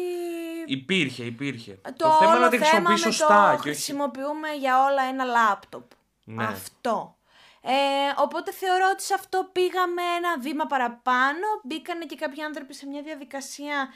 [0.67, 1.81] Υπήρχε, υπήρχε.
[1.97, 3.51] Το, θέμα όλο είναι να τη θέμα χρησιμοποιείς με σωστά.
[3.51, 3.79] το και όχι...
[3.79, 5.91] χρησιμοποιούμε για όλα ένα λάπτοπ.
[6.25, 6.45] Ναι.
[6.45, 7.17] Αυτό.
[7.63, 7.73] Ε,
[8.17, 11.47] οπότε θεωρώ ότι σε αυτό πήγαμε ένα βήμα παραπάνω.
[11.63, 13.89] Μπήκανε και κάποιοι άνθρωποι σε μια διαδικασία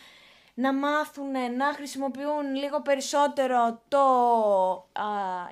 [0.54, 4.04] να μάθουν να χρησιμοποιούν λίγο περισσότερο το
[4.92, 5.04] α,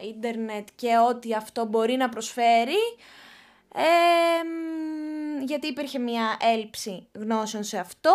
[0.09, 2.83] ίντερνετ και ό,τι αυτό μπορεί να προσφέρει.
[3.75, 5.08] Ε, μ,
[5.45, 8.15] γιατί υπήρχε μια έλλειψη γνώσεων σε αυτό.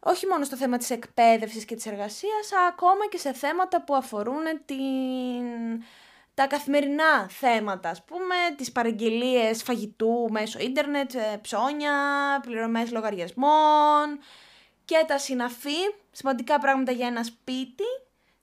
[0.00, 3.94] Όχι μόνο στο θέμα της εκπαίδευσης και της εργασίας, αλλά ακόμα και σε θέματα που
[3.94, 5.82] αφορούν την...
[6.34, 11.92] τα καθημερινά θέματα, ας πούμε, τις παραγγελίες φαγητού μέσω ίντερνετ, ε, ψώνια,
[12.42, 14.18] πληρωμές λογαριασμών
[14.84, 17.84] και τα συναφή, σημαντικά πράγματα για ένα σπίτι,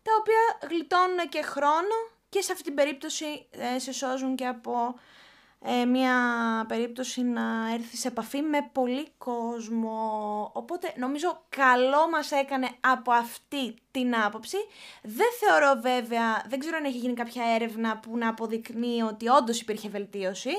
[0.02, 1.96] τα οποία γλιτώνουν και χρόνο
[2.30, 4.96] και σε αυτή την περίπτωση ε, σε σώζουν και από
[5.68, 6.16] ε, μια
[6.68, 10.00] περίπτωση να έρθει σε επαφή με πολύ κόσμο.
[10.54, 14.58] Οπότε νομίζω καλό μας έκανε από αυτή την άποψη.
[15.02, 19.62] Δεν θεωρώ βέβαια, δεν ξέρω αν έχει γίνει κάποια έρευνα που να αποδεικνύει ότι όντως
[19.62, 20.52] υπήρχε βελτίωση.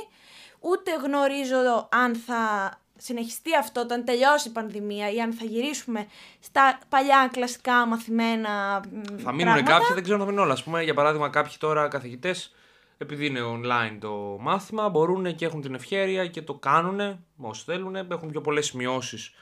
[0.60, 6.06] Ούτε γνωρίζω αν θα συνεχιστεί αυτό όταν τελειώσει η πανδημία ή αν θα γυρίσουμε
[6.40, 9.70] στα παλιά κλασικά μαθημένα μ, Θα μείνουν πράγματα.
[9.70, 10.54] κάποιοι, δεν ξέρω αν θα μείνουν όλα.
[10.60, 12.54] Α πούμε, για παράδειγμα, κάποιοι τώρα καθηγητές,
[12.98, 17.96] επειδή είναι online το μάθημα, μπορούν και έχουν την ευχαίρεια και το κάνουν όσοι θέλουν.
[17.96, 19.32] Έχουν πιο πολλές σημειώσεις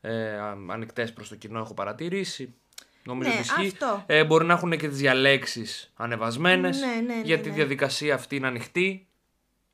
[0.00, 0.38] ε,
[0.70, 2.54] ανοιχτές προς το κοινό, έχω παρατηρήσει.
[3.04, 3.66] Νομίζω Ναι, ότι ισχύει.
[3.66, 4.02] αυτό.
[4.06, 6.80] Ε, μπορεί να έχουν και τις διαλέξεις ανεβασμένες.
[6.80, 7.56] Ναι, ναι, ναι, γιατί η ναι.
[7.56, 9.06] διαδικασία αυτή είναι ανοιχτή.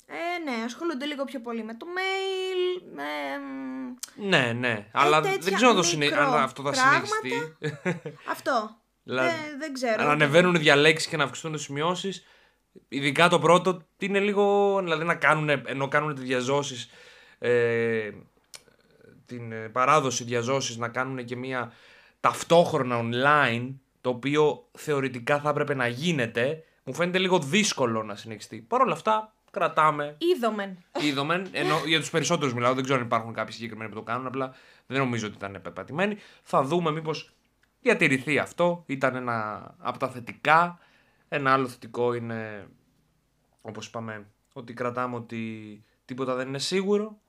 [0.07, 3.03] Ε, ναι, ασχολούνται λίγο πιο πολύ με το mail, με...
[3.47, 4.87] μ, Ναι, ναι.
[4.93, 7.07] Αλλά τέτοια δεν ξέρω αν, το συνε- μικρό αν αυτό θα πράγματα.
[7.07, 7.57] συνεχιστεί.
[8.33, 8.77] Αυτό.
[9.03, 10.03] Δηλαδή, δεν, δεν ξέρω.
[10.03, 12.25] Αν ανεβαίνουν οι διαλέξεις και να αυξηθούν τις σημειώσεις,
[12.89, 14.79] ειδικά το πρώτο, είναι λίγο.
[14.83, 16.91] Δηλαδή να κάνουν, ενώ κάνουν τη διαζώσεις,
[17.39, 18.11] ε,
[19.27, 21.73] την ε, παράδοση διαζώσεις, να κάνουν και μία
[22.21, 28.57] ταυτόχρονα online, το οποίο θεωρητικά θα έπρεπε να γίνεται, μου φαίνεται λίγο δύσκολο να συνεχιστεί.
[28.69, 30.79] Παρ' όλα αυτά, κρατάμε Είδομεν.
[31.01, 31.49] είδομεν.
[31.53, 34.27] Ενώ για τους περισσότερους μιλάω, δεν ξέρω αν υπάρχουν κάποιοι συγκεκριμένοι που το κάνουν.
[34.27, 34.55] Απλά
[34.87, 36.17] δεν νομίζω ότι ήταν πεπατημένοι.
[36.43, 37.33] Θα δούμε μήπως
[37.81, 38.83] διατηρηθεί αυτό.
[38.87, 40.79] Ήταν ένα από τα θετικά.
[41.35, 42.69] Ένα άλλο θετικό είναι,
[43.63, 47.21] όπως είπαμε, ότι κρατάμε ότι τίποτα δεν είναι σίγουρο.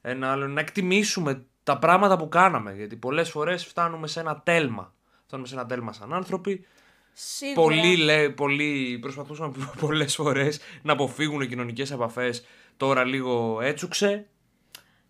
[0.00, 2.74] Ένα άλλο είναι να εκτιμήσουμε τα πράγματα που κάναμε.
[2.74, 4.94] Γιατί πολλές φορές φτάνουμε σε ένα τέλμα.
[5.26, 6.66] Φτάνουμε σε ένα τέλμα σαν άνθρωποι
[7.12, 7.60] Σίγουρα.
[7.60, 12.44] Πολλοί, λέ, πολλοί προσπαθούσαν πολλές φορές να αποφύγουν κοινωνικές επαφές.
[12.76, 14.26] Τώρα λίγο έτσουξε.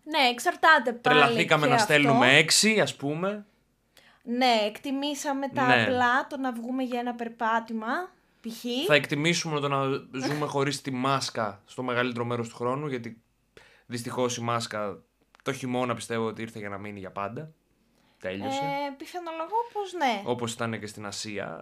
[0.03, 1.93] Ναι, εξαρτάται πάλι Τρελαθήκαμε και να αυτό.
[1.93, 3.45] στέλνουμε έξι, ας πούμε.
[4.25, 5.81] Ναι, εκτιμήσαμε τα Ναι.
[5.83, 7.87] απλά, το να βγούμε για ένα περπάτημα,
[8.41, 8.63] π.χ.
[8.87, 9.83] Θα εκτιμήσουμε το να
[10.27, 12.87] ζούμε χωρίς τη μάσκα στο μεγαλύτερο μέρος του χρόνου.
[12.87, 13.21] Γιατί
[13.85, 14.97] δυστυχώς η μάσκα
[15.43, 17.51] το χειμώνα πιστεύω ότι ήρθε για να μείνει για πάντα.
[18.19, 18.57] Τέλειωσε.
[18.59, 20.21] Ε, πιθανολογώ πως ναι.
[20.25, 21.59] Όπως ήταν και στην Ασία.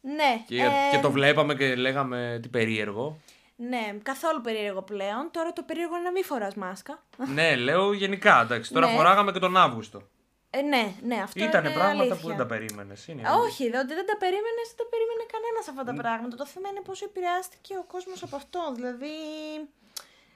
[0.00, 3.18] Ναι, και, ε, και το βλέπαμε και λέγαμε τι περίεργο.
[3.56, 5.28] ναι, καθόλου περίεργο πλέον.
[5.30, 7.02] Τώρα το περίεργο είναι να μην φοράς μάσκα.
[7.34, 8.40] ναι, λέω γενικά.
[8.40, 8.92] Εντάξει, τώρα Ναι.
[8.96, 10.02] φοράγαμε και τον Αύγουστο.
[10.50, 12.20] Ε, ναι, ναι, αυτό Ήτανε είναι πράγματα αλήθεια.
[12.20, 13.06] που δεν τα περίμενες.
[13.08, 13.44] Είναι η Ε, αλήθεια.
[13.48, 16.36] Όχι, δε, ότι δεν τα περίμενες, δεν τα περίμενε κανένας αυτά τα πράγματα.
[16.36, 18.72] Το θέμα είναι πόσο επηρεάστηκε ο κόσμος από αυτό.
[18.74, 19.14] Δηλαδή,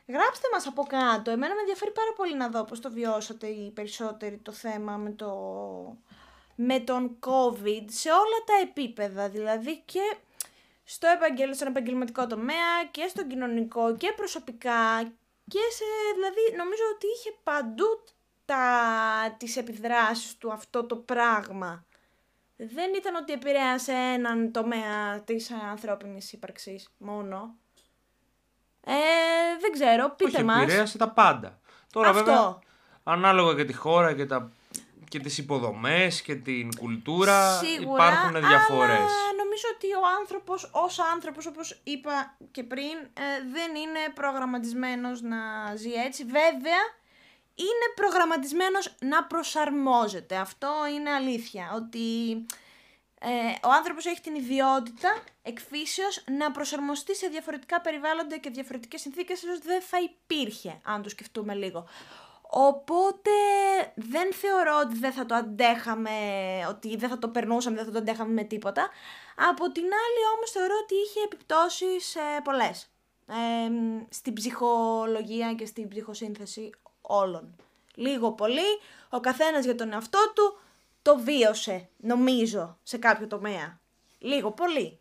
[0.07, 1.31] γράψτε μας από κάτω.
[1.31, 5.11] Εμένα με ενδιαφέρει πάρα πολύ να δω πώς το βιώσατε οι περισσότεροι το θέμα με,
[5.11, 5.31] το...
[6.55, 9.29] με τον COVID σε όλα τα επίπεδα.
[9.29, 10.16] Δηλαδή και
[10.85, 14.81] στο επαγγέλ, στον επαγγελματικό τομέα και στον κοινωνικό και προσωπικά
[15.53, 17.88] και σε, δηλαδή νομίζω ότι είχε παντού
[18.44, 18.64] τα,
[19.37, 21.85] τις επιδράσεις του αυτό το πράγμα.
[22.57, 27.55] Δεν ήταν ότι επηρέασε έναν τομέα της ανθρώπινης ύπαρξης μόνο.
[28.85, 28.92] Ε,
[29.61, 30.62] δεν ξέρω, πείτε Όχι, μας.
[30.62, 31.61] επηρέασε τα πάντα.
[31.92, 32.24] Τώρα Αυτό.
[32.24, 32.59] βέβαια,
[33.02, 34.52] ανάλογα και τη χώρα και, τα...
[35.09, 38.98] και τις υποδομές και την κουλτούρα Σίγουρα, υπάρχουν διαφορές.
[38.98, 45.20] Αλλά νομίζω ότι ο άνθρωπος ως άνθρωπος, όπως είπα και πριν, ε, δεν είναι προγραμματισμένος
[45.20, 45.38] να
[45.76, 46.24] ζει έτσι.
[46.24, 46.83] Βέβαια,
[47.54, 50.36] είναι προγραμματισμένος να προσαρμόζεται.
[50.36, 51.72] Αυτό είναι αλήθεια.
[51.74, 51.98] Ότι
[53.24, 59.42] ε, ο άνθρωπος έχει την ιδιότητα εκφύσεως να προσαρμοστεί σε διαφορετικά περιβάλλοντα και διαφορετικές συνθήκες,
[59.42, 61.88] ίσως δεν θα υπήρχε, αν το σκεφτούμε λίγο.
[62.54, 63.30] Οπότε
[63.94, 66.10] δεν θεωρώ ότι δεν θα το αντέχαμε,
[66.68, 68.88] ότι δεν θα το περνούσαμε, δεν θα το αντέχαμε με τίποτα.
[69.50, 72.86] Από την άλλη όμως θεωρώ ότι είχε επιπτώσεις ε, πολλές.
[73.26, 73.70] Ε,
[74.08, 76.70] στην ψυχολογία και στην ψυχοσύνθεση
[77.02, 77.54] όλων.
[77.94, 80.58] Λίγο πολύ, ο καθένας για τον εαυτό του
[81.02, 83.80] το βίωσε, νομίζω, σε κάποιο τομέα.
[84.18, 84.98] Λίγο πολύ.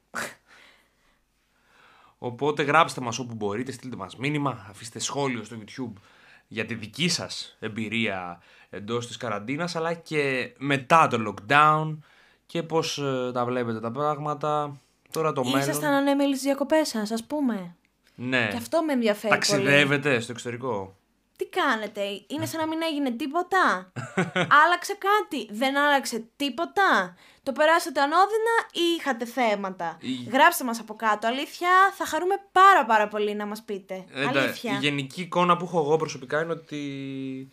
[2.17, 6.01] Οπότε γράψτε μας όπου μπορείτε, στείλτε μας μήνυμα, αφήστε σχόλιο στο YouTube
[6.47, 11.97] για τη δική σας εμπειρία εντός της καραντίνας αλλά και μετά το lockdown
[12.45, 14.77] και πώς ε, τα βλέπετε τα πράγματα.
[15.11, 15.59] Τώρα το μέλλον.
[15.59, 17.75] Ήσασταν ανέμελοι στις διακοπές σας, ας πούμε.
[18.15, 18.47] Ναι.
[18.51, 19.39] Και αυτό με ενδιαφέρει πολύ.
[19.39, 20.95] Ταξιδεύετε στο εξωτερικό;
[21.41, 23.91] Τι κάνετε, είναι σαν να μην έγινε τίποτα;
[24.65, 30.95] Άλλαξε κάτι, δεν άλλαξε τίποτα; Το περάσατε ανώδυνα ή είχατε θέματα; Η- Γράψτε μας από
[30.95, 34.06] κάτω, αλήθεια, θα χαρούμε πάρα πάρα πολύ να μας πείτε.
[34.13, 34.73] Ε, τα- αλήθεια.
[34.73, 37.49] Η γενική εικόνα που έχω εγώ προσωπικά είναι ότι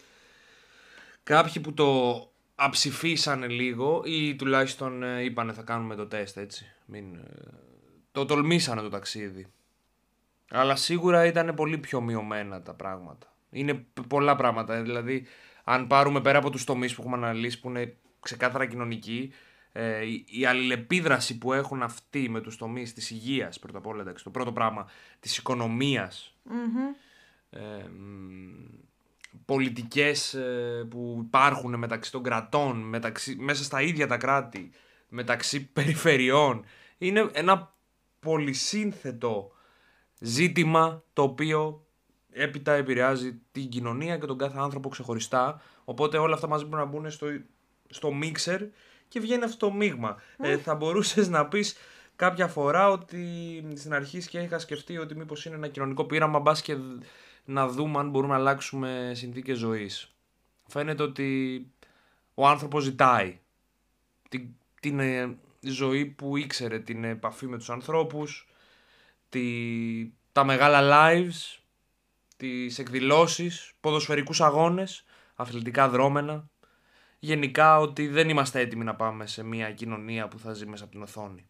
[1.23, 2.21] κάποιοι που το
[2.55, 6.73] αψηφίσανε λίγο ή τουλάχιστον ε, είπανε θα κάνουμε το τεστ έτσι.
[6.87, 7.21] Μην, ε,
[8.13, 9.47] το τολμήσανε το ταξίδι.
[10.51, 13.33] Αλλά σίγουρα ήταν πολύ πιο μειωμένα τα πράγματα.
[13.51, 14.75] Είναι π- πολλά πράγματα.
[14.75, 15.27] ε, Δηλαδή,
[15.65, 19.33] αν πάρουμε πέρα από τους τομείς που έχουμε αναλύσει που είναι ξεκάθαρα κοινωνικοί,
[19.73, 24.01] ε, η, η αλληλεπίδραση που έχουν αυτοί με τους τομείς της υγείας, πρώτα απ' όλα,
[24.01, 26.95] εντάξει, το πρώτο πράγμα, της οικονομίας, Μμμ.
[27.51, 28.65] ε, μ,
[29.45, 34.71] πολιτικές ε, που υπάρχουν μεταξύ των κρατών, μεταξύ, μέσα στα ίδια τα κράτη,
[35.09, 36.65] μεταξύ περιφερειών.
[36.99, 37.75] Είναι ένα
[38.21, 39.53] πολυσύνθετο
[40.21, 41.87] ζήτημα το οποίο
[42.33, 45.61] έπειτα επηρεάζει την κοινωνία και τον κάθε άνθρωπο ξεχωριστά.
[45.85, 47.27] Οπότε όλα αυτά μαζί πρέπει να μπουν στο,
[47.89, 48.63] στο μίξερ
[49.09, 50.17] και βγαίνει αυτό το μείγμα.
[50.39, 51.77] Ε, θα μπορούσες να πεις
[52.17, 53.23] κάποια φορά ότι
[53.75, 57.03] στην αρχή και είχα σκεφτεί ότι μήπως είναι ένα κοινωνικό πείραμα μπας και δ-
[57.45, 60.13] να δούμε αν μπορούμε να αλλάξουμε συνθήκες ζωής.
[60.67, 61.67] Φαίνεται ότι
[62.35, 63.39] ο άνθρωπος ζητάει
[64.29, 64.49] την,
[64.81, 68.49] την ε, ζωή που ήξερε, την επαφή με τους ανθρώπους,
[69.29, 69.43] τη,
[70.33, 71.59] τα μεγάλα lives,
[72.39, 75.05] τις εκδηλώσεις, ποδοσφαιρικούς αγώνες,
[75.37, 76.49] αθλητικά δρόμενα.
[77.19, 80.93] Γενικά ότι δεν είμαστε έτοιμοι να πάμε σε μια κοινωνία που θα ζει μέσα από
[80.93, 81.49] την οθόνη.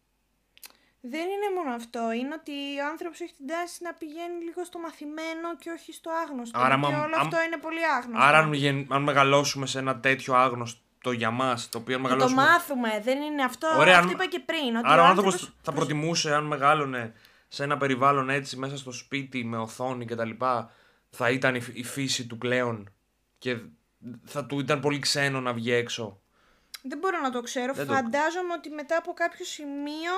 [1.01, 2.11] Δεν είναι μόνο αυτό.
[2.11, 6.09] Είναι ότι ο άνθρωπος έχει την τάση να πηγαίνει λίγο στο μαθημένο και όχι στο
[6.25, 6.59] άγνωστο.
[6.59, 8.25] Άρα, γιατί μα- όλο αν- αυτό είναι πολύ άγνωστο.
[8.25, 12.07] Άρα αν, γεν- αν μεγαλώσουμε σε ένα τέτοιο άγνωστο για μας, το οποίο αν Θα
[12.07, 12.41] το μεγαλώσουμε...
[12.41, 12.99] μάθουμε.
[13.03, 13.67] Δεν είναι αυτό.
[13.77, 14.75] Ωραία, αυτό αν- είπα και πριν.
[14.75, 17.13] Ότι Άρα ο άνθρωπος άνθρωπος θα προτιμούσε αν μεγάλωνε
[17.47, 20.71] σε ένα περιβάλλον έτσι μέσα στο σπίτι με οθόνη και τα λοιπά
[21.09, 22.89] θα ήταν η, φ- η φύση του πλέον
[23.37, 23.57] και
[24.25, 26.19] θα του ήταν πολύ ξένο να βγει έξω.
[26.81, 27.73] Δεν μπορώ να το ξέρω.
[27.73, 30.13] Δεν το- Φαντάζομαι ότι μετά από κάποιο σημείο.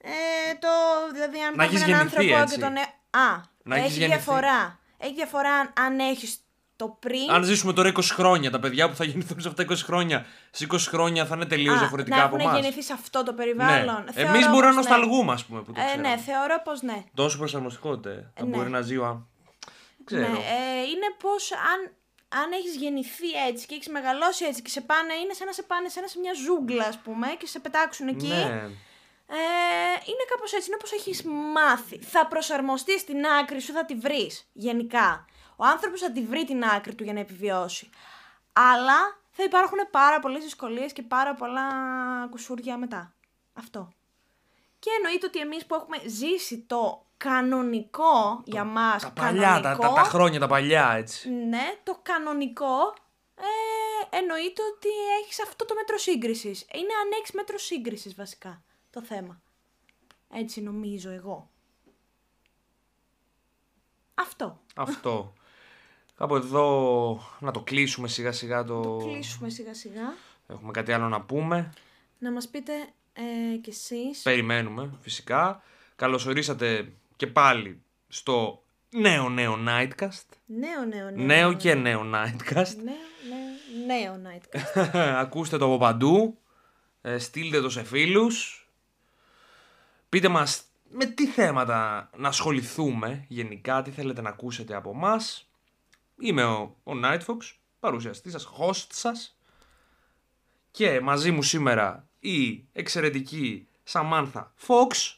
[0.00, 0.68] Ε, το,
[1.12, 2.54] δηλαδή, αν Να πάρουμε έχεις έναν γεννηθεί, άνθρωπο έτσι.
[2.54, 2.76] και τον.
[2.76, 4.20] ε- Α, Να έχεις έχει γεννηθεί.
[4.22, 4.78] διαφορά.
[4.98, 6.38] Έχει διαφορά αν, αν έχεις
[6.76, 7.30] το πριν.
[7.30, 10.64] Αν ζήσουμε τώρα 20 χρόνια, τα παιδιά που θα γεννηθούν σε αυτά 20 χρόνια, σε
[10.70, 12.60] 20 χρόνια θα είναι τελείως Α, διαφορετικά να από έχουν εμάς.
[12.60, 14.04] γεννηθεί σε αυτό το περιβάλλον.
[14.04, 14.12] Ναι.
[14.12, 14.90] Θεωρώ Εμείς μπορούμε να πως ναι.
[14.96, 16.08] νοσταλγούμε, ας πούμε, που το Ε, ξέρουμε.
[16.08, 17.04] ναι, θεωρώ πως ναι.
[17.14, 18.32] Τόσο προσαρμοστικότητα.
[18.34, 18.56] Θα Ναι.
[18.56, 19.26] μπορεί να ζει ο.
[20.16, 20.32] Ά- Δεν ξέρω.
[20.32, 21.92] Ναι, ε, είναι πως αν,
[22.42, 25.62] αν έχεις γεννηθεί έτσι και έχεις μεγαλώσει έτσι και σε πάνε, είναι σαν να σε
[25.62, 28.26] πάνε σε, ένα, σε μια ζούγκλα, ας πούμε, και σε πετάξουν εκεί.
[28.26, 28.70] Ναι.
[29.30, 29.36] Ε,
[30.04, 31.22] είναι κάπως έτσι, είναι όπως έχεις
[31.54, 31.98] μάθει.
[31.98, 35.26] Θα προσαρμοστείς στην άκρη σου, θα τη βρεις, γενικά.
[35.56, 37.90] Ο άνθρωπος θα τη βρει την άκρη του για να επιβιώσει.
[38.52, 41.62] Αλλά θα υπάρχουν πάρα πολλές δυσκολίες και πάρα πολλά
[42.30, 43.14] κουσούρια μετά.
[43.52, 43.92] Αυτό.
[44.78, 49.94] Και εννοείται ότι εμείς που έχουμε ζήσει το κανονικό για μας, Τα παλιά, τα, κανονικό,
[49.94, 51.30] τα, τα χρόνια, τα παλιά, έτσι.
[51.30, 52.94] ναι, το κανονικό
[53.34, 54.88] ε, εννοείται ότι
[55.22, 56.60] έχεις αυτό το μέτρο σύγκρισης.
[56.60, 59.40] Είναι αν έχεις μέτρο σύγκρισης βασικά το θέμα.
[60.32, 61.50] Έτσι νομίζω εγώ.
[64.14, 64.60] Αυτό.
[64.76, 65.32] Αυτό.
[66.16, 66.66] Κάπου εδώ
[67.38, 68.80] να το κλείσουμε σιγά σιγά το...
[68.82, 70.14] Το κλείσουμε σιγά σιγά.
[70.46, 71.72] Έχουμε κάτι άλλο να πούμε.
[72.18, 72.72] Να μας πείτε
[73.12, 74.22] ε, κι εσείς.
[74.22, 75.62] Περιμένουμε φυσικά.
[75.96, 80.26] Καλωσορίσατε και πάλι στο νέο νέο Nightcast.
[80.46, 81.24] Νέο, νέο, νέο.
[81.24, 82.74] Νέο και νέο Nightcast.
[82.84, 82.96] Νέο,
[83.86, 84.90] νέο, νέο Nightcast.
[85.24, 86.38] Ακούστε το από παντού.
[87.02, 88.68] Ε, στείλτε το σε φίλους.
[90.08, 95.50] Πείτε μας με τι θέματα να ασχοληθούμε γενικά, τι θέλετε να ακούσετε από μας.
[96.20, 97.38] Είμαι ο, ο Nightfox,
[97.80, 99.38] παρουσιαστής σας, host σας.
[100.70, 105.16] Και μαζί μου σήμερα η εξαιρετική Σαμάνθα Fox,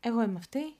[0.00, 0.76] Εγώ είμαι αυτή.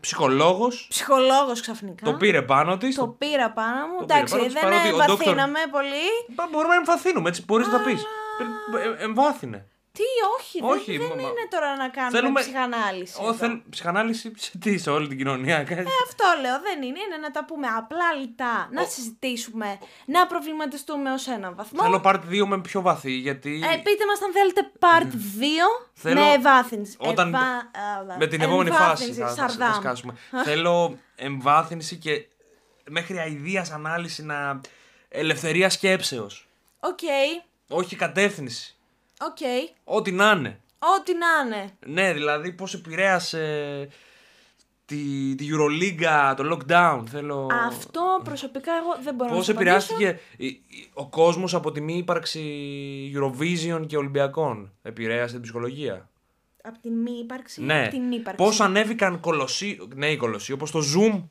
[0.00, 2.04] Ψυχολόγος, Ψυχολόγος ξαφνικά.
[2.04, 2.94] το πήρε πάνω της.
[2.96, 3.98] Το πήρα πάνω μου.
[3.98, 6.06] Το πήρε Εντάξει, πάνω της, δεν παρότι ο εμβαθύναμε πολύ.
[6.28, 8.02] Μπα, Μπορούμε να εμβαθύνουμε, έτσι μπορείς να τα πεις.
[8.02, 9.66] Ε, ε, εμβάθυνε.
[9.98, 10.08] Τι,
[10.38, 13.14] όχι, Όχι, δεν, μα- δεν μα- είναι τώρα να κάνουμε Θέλουμε- ψυχανάλυση.
[13.20, 13.34] Ω, εδώ.
[13.34, 15.56] θέλ- Ψυχανάλυση σε τι, σε όλη την κοινωνία.
[15.64, 15.80] κάτι.
[15.80, 16.98] Ε, αυτό λέω, δεν είναι.
[17.04, 21.82] Είναι να τα πούμε απλά λιτά, να συζητήσουμε, να προβληματιστούμε ως έναν βαθμό.
[21.82, 26.20] Θέλω part 2 με πιο βαθύ, γιατί Ε, πείτε μας αν θέλετε part 2 Θέλω-
[26.20, 26.96] με ευάθυνση.
[26.98, 27.40] όταν- Ευα-
[28.12, 29.74] α, με την επόμενη φάση εμβάθυνση, θα, θα, θα Σαρδάμ.
[29.80, 30.14] σκάσουμε.
[30.44, 32.26] Θέλω εμβάθυνση και
[32.90, 34.60] μέχρι αηδίας ανάλυση να...
[35.08, 36.48] Ελευθερίας σκέψεως.
[36.80, 36.98] Οκ,
[37.68, 38.72] Όχι κατεύθυνση.
[39.20, 39.38] Οκ.
[39.84, 40.60] Ό,τι να είναι.
[40.98, 41.26] Ό,τι να
[41.56, 41.70] είναι.
[41.86, 43.88] Ναι, δηλαδή πώς επηρέασε
[44.84, 47.02] τη, τη Euroliga, το lockdown.
[47.10, 47.46] Θέλω...
[47.66, 49.76] Αυτό προσωπικά εγώ δεν μπορώ να Πώς σου απαντήσω.
[49.94, 52.42] επηρεάστηκε η- η- ο κόσμος από τη μη ύπαρξη
[53.16, 56.08] Eurovision και Ολυμπιακών; Επηρέασε την ψυχολογία;
[56.62, 57.80] Από την μη ύπαρξη ή Ναι.
[57.82, 59.78] από την ύπαρξη; Πώς ανέβηκαν κολοσσί...
[59.94, 61.22] νέοι κολοσσοί, όπως το Zoom,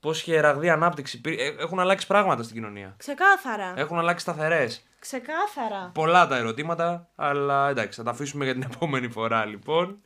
[0.00, 1.20] πώς είχε ραγδαία ανάπτυξη.
[1.20, 2.94] Πήρε- ε, Έχουν αλλάξει πράγματα στην κοινωνία.
[2.98, 3.72] Ξεκάθαρα.
[3.76, 4.82] Έχουν αλλάξει σταθερές.
[4.98, 5.90] Ξεκάθαρα.
[5.94, 9.98] Πολλά τα ερωτήματα, αλλά εντάξει, θα τα αφήσουμε για την επόμενη φορά λοιπόν.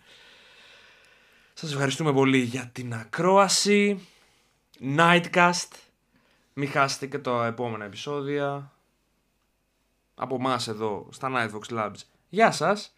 [1.55, 4.07] Σας ευχαριστούμε πολύ για την ακρόαση.
[4.97, 5.69] Nightcast.
[6.53, 8.73] Μην χάσετε και τα επόμενα επεισόδια.
[10.15, 11.95] Από εμάς εδώ στα Nightfox Labs.
[12.29, 12.95] Γεια σας.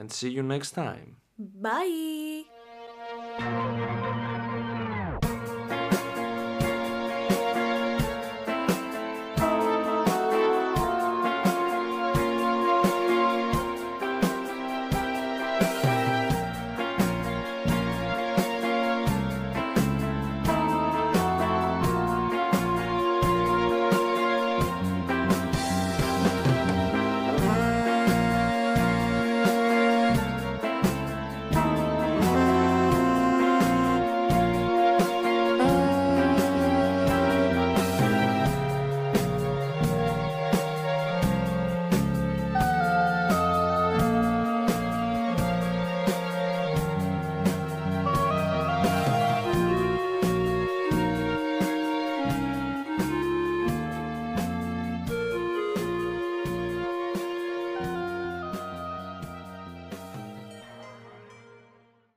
[0.00, 1.08] And see you next time.
[1.62, 2.44] Bye.